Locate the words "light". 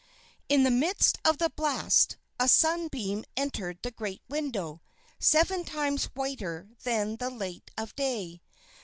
7.29-7.69